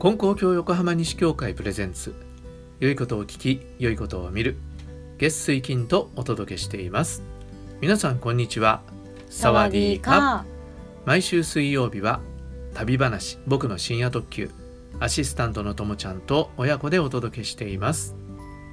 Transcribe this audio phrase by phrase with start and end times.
[0.00, 2.14] 金光教横浜西教会プレゼンツ。
[2.78, 4.56] 良いことを聞き良いことを見る。
[5.18, 7.22] 月水金とお届けしています。
[7.82, 8.80] 皆さんこんにちは。
[9.28, 10.46] サワディーカ
[11.04, 12.22] 毎週水曜日は
[12.72, 14.50] 旅話僕の深夜特急。
[15.00, 18.16] アシスタントのともちゃんと親子でお届けしています。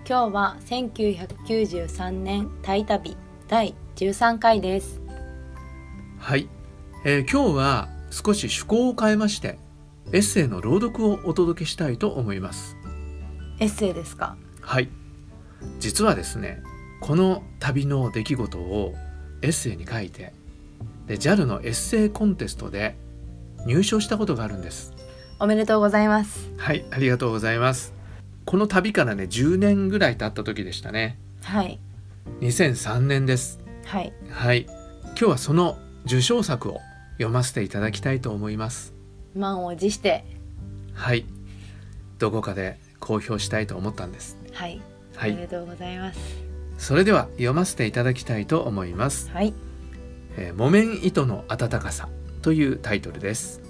[0.07, 3.17] 今日は1993年タイ旅
[3.49, 5.01] 第13回です。
[6.19, 6.47] はい、
[7.03, 9.59] えー今日は少し趣向を変えまして
[10.13, 12.77] エッセイの朗読をお届けしたいと思います。
[13.59, 14.37] エッセイですか？
[14.61, 14.89] はい。
[15.79, 16.63] 実はですね
[17.01, 18.93] この旅の出来事を
[19.41, 20.33] エッセイに書いて
[21.07, 22.95] で JAL のエッセイコンテストで
[23.65, 24.93] 入賞したことがあるんです。
[25.39, 26.49] おめでとうございます。
[26.57, 27.93] はいありがとうございます。
[28.45, 31.19] この旅からね10年ぐらい経った時でしたね。
[31.43, 31.79] はい。
[32.39, 33.59] 2003年です。
[33.85, 34.13] はい。
[34.29, 34.65] はい。
[34.65, 36.79] 今日はその受賞作を
[37.13, 38.93] 読ませていただきたいと思います
[39.37, 40.25] 満を持して。
[40.93, 41.25] はい。
[42.19, 44.37] どこかで公表したいと思ったんです。
[44.53, 44.81] はい、
[45.15, 45.31] はい。
[45.31, 46.19] おめでとうございます。
[46.77, 49.29] それでは読ませていただきたいと思います。
[49.31, 49.53] はい。
[50.37, 52.09] えー木綿糸の暖かさ
[52.41, 53.61] というタイトルです。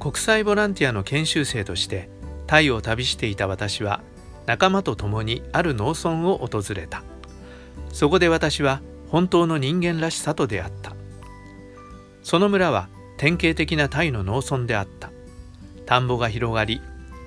[0.00, 2.08] 国際ボランティアの研修生として
[2.46, 4.02] タイを旅していた私は
[4.46, 7.02] 仲間と共にある農村を訪れた。
[7.90, 10.94] そこで私は本当の人間らしさと出会った。
[12.22, 15.10] その村は典型的なタイの農村であった。
[15.86, 16.80] 田んぼが広がり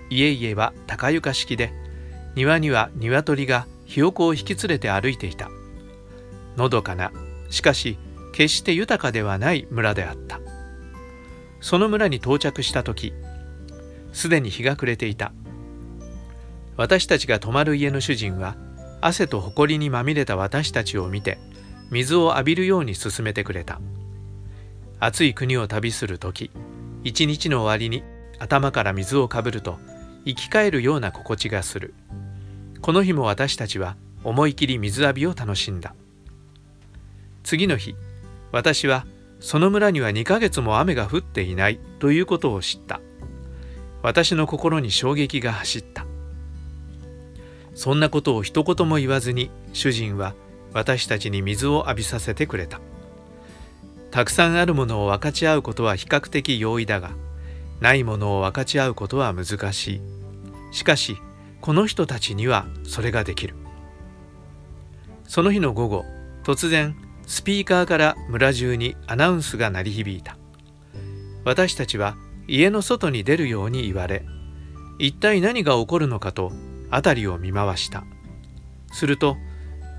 [0.10, 1.72] 家々は高床式で
[2.36, 5.50] 庭には鶏がひよこを引き連れて歩いていた。
[6.56, 7.12] のどかな
[7.50, 7.98] しかし
[8.34, 10.40] 決して豊かではない村であった。
[11.62, 13.14] その村に到着した時
[14.14, 15.32] すでに日が暮れていた。
[16.76, 18.56] 私たちが泊まる家の主人は
[19.02, 21.40] 汗と埃にまみれた私たちを見て
[21.90, 23.80] 水を浴びるように勧めてくれた。
[25.00, 26.50] 暑い国を旅する時
[27.04, 28.04] 一日の終わりに
[28.40, 29.78] 頭から水をかぶると
[30.26, 31.94] 生き返るような心地がする。
[32.82, 35.96] この日も私たちは思い切り水浴びを楽しんだ。
[37.44, 37.96] 次の日
[38.52, 39.06] 私は
[39.40, 43.00] その村には2ヶ月も雨が降っていないということを知った。
[44.02, 46.06] 私の心に衝撃が走った。
[47.74, 50.34] そんなことを一言も言わずに主人は
[50.74, 52.82] 私たちに水を浴びさせてくれた。
[54.12, 57.12] たくさんあるものを分かち合うことは比較的容易だが
[57.82, 60.02] ないものを分かち合うことは難しい。
[60.72, 61.18] しかし
[61.62, 63.56] この人たちにはそれができる。
[65.26, 66.06] その日の午後
[66.44, 70.38] 突然スピーカーから村中にアナウンスが鳴り響いた。
[71.44, 72.16] 私たちは
[72.48, 74.26] 家の外に出るように言われ
[75.00, 76.52] 一体何が起こるのかと
[76.90, 78.04] 辺りを見回した。
[78.92, 79.38] すると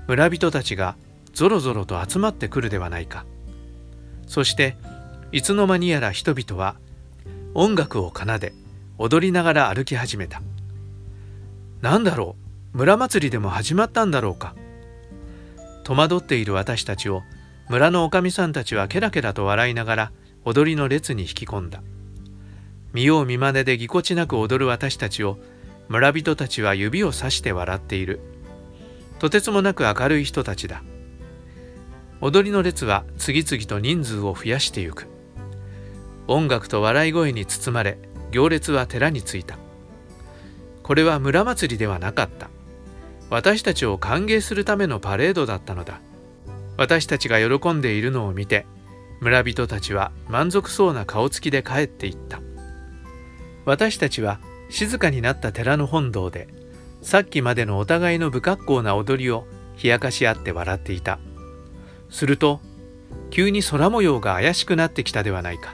[0.07, 0.97] 村人たちが
[1.33, 3.25] ぞろぞろと集まってくるではないか。
[4.29, 4.77] そして
[5.31, 6.75] いつの間にやら人々は
[7.55, 8.53] 音楽を奏で
[8.99, 10.41] 踊りながら歩き始めた。
[11.81, 12.35] 何だろ
[12.73, 14.55] う村祭りでも始まったんだろうか。
[15.83, 17.23] 戸惑っている私たちを
[17.69, 20.11] 村のおかみさんたちはケラケラと笑いながら
[20.45, 21.81] 踊りの列に引き込んだ。
[22.93, 25.39] 見よう見まねでぎこちなく踊る私たちを
[25.87, 28.19] 村人たちは指をさして笑っている。
[29.17, 30.83] とてつもなく明るい人たちだ。
[32.21, 35.07] 踊りの列は次々と人数を増やしてゆく。
[36.27, 37.97] 音楽と笑い声に包まれ
[38.31, 39.57] 行列は寺に着いた。
[40.83, 42.49] これは村祭りではなかった。
[43.29, 46.01] 私たちを歓迎するためのパレードだったのだ。
[46.75, 48.65] 私たちが喜んでいるのを見て
[49.21, 52.41] 村人たちは満足そうな顔つきで帰っていった。
[53.65, 56.49] 私たちは静かになった寺の本堂で
[57.01, 59.45] さっきまでのお互いの不格好な踊りを
[59.81, 61.17] 冷やかし合って笑っていた。
[62.09, 62.59] すると
[63.29, 65.73] 急に空模様が怪しくなってきたではないか。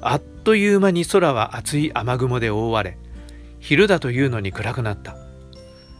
[0.00, 2.96] あっという間に空は厚い雨雲で覆われ
[3.58, 5.16] 昼だというのに暗くなった。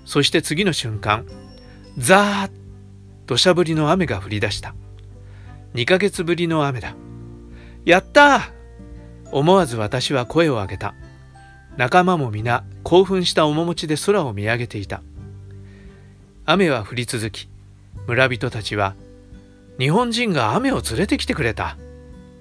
[0.05, 1.27] そして次の瞬間
[1.99, 2.51] ザーッ
[3.27, 4.75] 土砂降りの雨が降り出した。
[5.75, 6.95] 2ヶ月ぶりの雨だ。
[7.85, 8.51] やったー！
[9.33, 10.95] 思わず私は声を上げた。
[11.77, 15.03] 仲間も皆興奮した面持ちで空を見上げていた。
[16.47, 17.51] 雨は降り続き
[18.07, 18.95] 村人たちは
[19.79, 21.77] 日本人が雨を連れてきてくれた。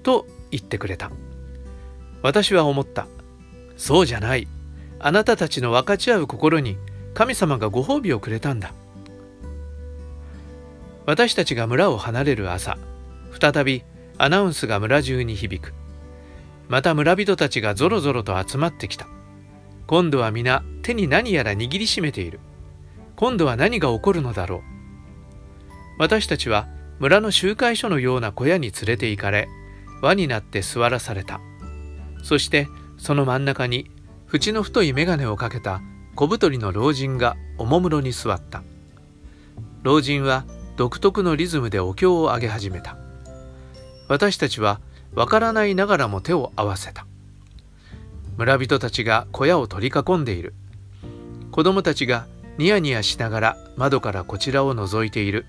[0.02, 1.10] と言ってくれた。
[2.22, 3.06] 私は思った。
[3.76, 4.48] そうじゃない。
[4.98, 6.76] あなたたちの分かち合う心に
[7.14, 8.72] 神様がご褒美をくれたんだ。
[11.06, 12.76] 私たちが村を離れる朝
[13.40, 13.82] 再び
[14.18, 15.74] アナウンスが村中に響く。
[16.68, 19.06] また村人たちがぞろぞろと集まってきた。
[19.86, 22.40] 今度は皆手に何やら握りしめている。
[23.16, 24.60] 今度は何が起こるのだろう。
[25.98, 26.66] 私たちは
[26.98, 29.48] 村の集会所のような小屋に連れて行かれ
[30.02, 31.40] 輪になって座らされた。
[32.22, 32.68] そして
[32.98, 33.90] その真ん中に
[34.32, 35.80] 縁の太い眼鏡をかけた
[36.14, 38.62] 小太りの老人がおもむろに座った。
[39.82, 40.44] 老人は
[40.76, 42.96] 独特のリズムでお経を上げ始めた。
[44.08, 44.80] 私たちは
[45.14, 47.06] わからないながらも手を合わせた。
[48.36, 50.54] 村人たちが小屋を取り囲んでいる。
[51.50, 52.26] 子供たちが
[52.58, 55.46] ニヤニヤしながら窓からこちらを覗いている。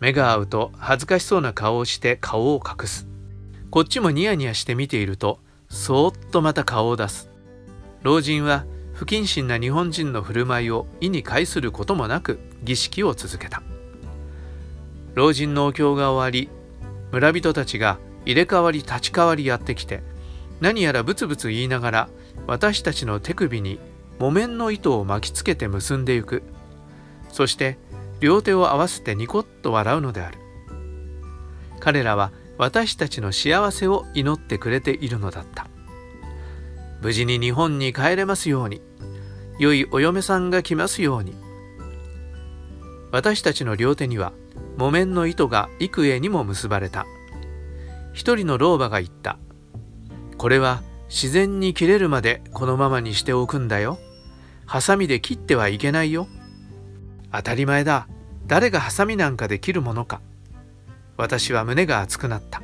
[0.00, 3.06] 目が合うと恥ずかしそうな顔をして顔を隠す。
[3.70, 7.30] こっちもニヤニヤして見ているとそーっとまた顔を出す。
[8.02, 13.62] 老人は不謹慎な日本人の振る舞いを意に介することもなく儀式を続けた。
[15.14, 16.50] 老人のお経が終わり
[17.10, 20.02] 村人たちが入れ替わり立ち替わりやってきて
[20.60, 22.08] 何やらブツブツ言いながら
[22.46, 23.78] 私たちの手首に
[24.18, 26.42] 木綿の糸を巻きつけて結んでゆく。
[27.30, 27.78] そして
[28.20, 30.38] 両手を合わせてニコッと笑うのである。
[31.80, 35.68] 彼らは私たちの幸せを祈ってくれているのだった。
[37.00, 38.80] 無事に日本に帰れますように。
[39.58, 41.34] 良いお嫁さんが来ますように。
[43.10, 44.32] 私たちの両手には
[44.76, 47.06] 木綿の糸が幾重にも結ばれた。
[48.12, 49.38] 一人の老婆が言った。
[50.36, 53.98] これは自然に切れるまでこのままにしておくんだよ。
[54.66, 56.26] ハサミで切ってはいけないよ。
[57.32, 58.08] 当たり前だ。
[58.46, 60.20] 誰がハサミなんかで切るものか。
[61.16, 62.62] 私は胸が熱くなった。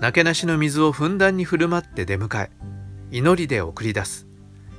[0.00, 2.50] なけなしの水をふんだんに振る舞って出迎え
[3.12, 4.26] 祈りで送り出す。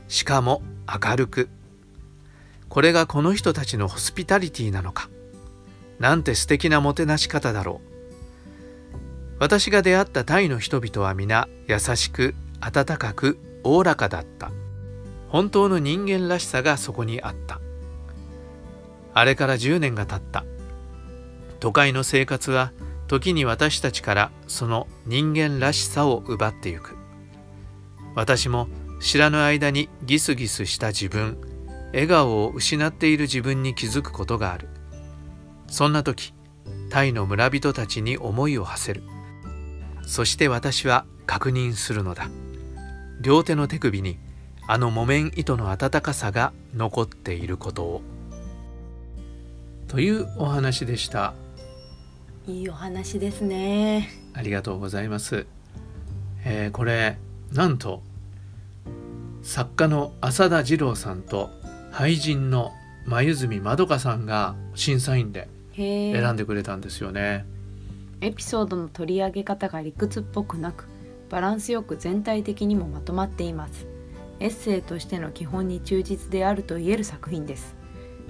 [0.08, 1.50] しかも明るく。
[2.68, 5.10] これがこの人たちのホスピタリティなのか。
[6.00, 7.94] なんて素敵なもてなし方だろう。
[9.40, 14.52] 私が出会ったタイの人々は皆優しく温かくおおらかだった。
[15.30, 17.62] 本当の人間らしさがそこにあった。
[19.14, 20.44] あれから10年が経った。
[21.60, 22.72] 都会の生活は
[23.08, 26.98] 時に私たちからその人間らしさを奪ってゆく。
[28.16, 28.68] 私も
[29.00, 31.38] 知らぬ間にギスギスした自分
[31.94, 34.68] 笑顔を失っている自分に気づくことがある。
[35.68, 36.34] そんな時
[36.90, 39.04] タイの村人たちに思いを馳せる。
[40.06, 42.30] そして私は確認するのだ。
[43.22, 44.20] 両手の手首に
[44.68, 48.02] あの木綿糸の温かさが残っていることを。
[49.94, 51.36] というお話でした。
[52.48, 54.10] いいお話ですね。
[54.34, 55.46] ありがとうございます、
[56.44, 57.20] えー、これ
[57.52, 58.02] なんと
[59.44, 61.52] 作家の浅田次郎さんと
[61.92, 62.72] 俳人の
[63.06, 67.46] 眉住まどかさんが審査員で選んでくれたんですよね。
[68.22, 70.88] エピソードの取り上げ方が理屈っぽくなく
[71.30, 73.86] バランスよく全体的にもまとまっています。
[74.40, 77.83] エッセイとしての基本に忠実であると言える作品です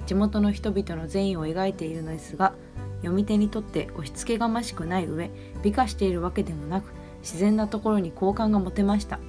[0.06, 2.54] 地元の人々の善意を描いているのですが
[2.98, 5.30] 読み手にとって押し付けがましくない上
[5.62, 6.92] 美化しているわけでもなく
[7.22, 9.20] 自然なところに好感が持てました。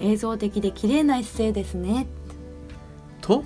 [0.00, 2.06] 映像的で綺麗なエッセイですね。
[3.20, 3.42] と？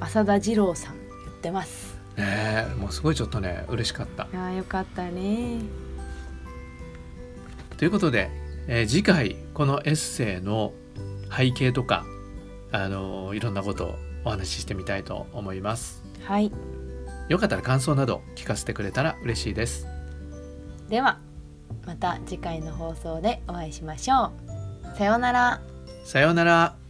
[0.00, 1.98] 浅田二郎さん言ってます。
[2.16, 4.28] ねえもうすごいちょっとね嬉しかった。
[4.32, 5.60] あよかったね。
[7.76, 8.30] ということで、
[8.68, 10.72] えー、次回このエッセイの
[11.34, 12.04] 背景とか
[12.70, 16.02] あのいろんなことをお話ししてみたいと思います。
[16.24, 16.50] はい。
[17.28, 19.86] よかったら感想など聞かせてくれたら嬉しいです。
[20.88, 21.18] では
[21.86, 24.32] また次回の放送でお会いしましょ
[24.94, 24.96] う。
[24.96, 25.60] さようなら。
[26.04, 26.83] さようなら。